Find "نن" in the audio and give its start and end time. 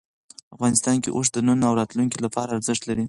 1.47-1.59